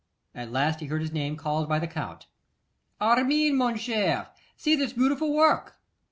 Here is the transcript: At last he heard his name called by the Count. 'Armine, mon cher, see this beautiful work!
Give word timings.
At 0.33 0.51
last 0.51 0.79
he 0.79 0.87
heard 0.87 1.01
his 1.01 1.11
name 1.11 1.35
called 1.35 1.69
by 1.69 1.77
the 1.77 1.85
Count. 1.85 2.25
'Armine, 2.99 3.55
mon 3.55 3.77
cher, 3.77 4.29
see 4.57 4.75
this 4.75 4.93
beautiful 4.93 5.31
work! 5.31 5.75